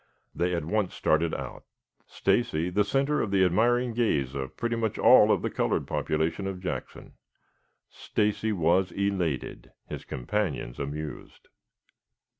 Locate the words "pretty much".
4.57-4.97